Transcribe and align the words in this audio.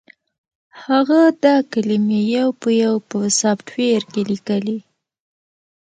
هغه 0.83 1.21
دا 1.43 1.55
کلمې 1.71 2.21
یو 2.37 2.49
په 2.61 2.69
یو 2.83 2.95
په 3.09 3.19
سافټویر 3.39 4.01
کې 4.11 4.21
لیکلې 4.31 4.77